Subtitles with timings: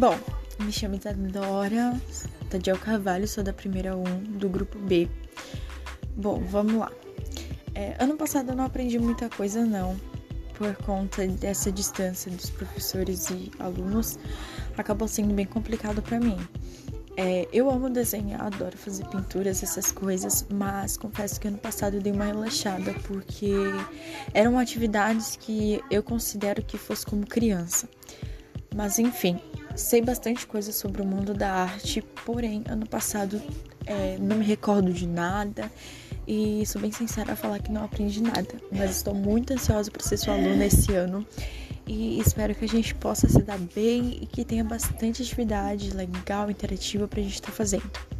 [0.00, 0.18] Bom,
[0.60, 2.00] me chamo Isadora
[2.48, 4.02] Tadiel Carvalho, sou da primeira 1
[4.38, 5.10] do grupo B.
[6.16, 6.90] Bom, vamos lá.
[7.74, 10.00] É, ano passado eu não aprendi muita coisa, não,
[10.54, 14.18] por conta dessa distância dos professores e alunos,
[14.74, 16.38] acabou sendo bem complicado para mim.
[17.14, 22.00] É, eu amo desenhar, adoro fazer pinturas, essas coisas, mas confesso que ano passado eu
[22.00, 23.52] dei uma relaxada porque
[24.32, 27.86] eram atividades que eu considero que fosse como criança.
[28.74, 29.38] Mas enfim,
[29.74, 33.40] sei bastante coisa sobre o mundo da arte, porém, ano passado
[33.86, 35.70] é, não me recordo de nada
[36.26, 38.54] e sou bem sincera a falar que não aprendi nada.
[38.70, 41.26] Mas estou muito ansiosa para ser sua aluna esse ano
[41.86, 46.50] e espero que a gente possa se dar bem e que tenha bastante atividade legal,
[46.50, 48.19] interativa para a gente estar tá fazendo.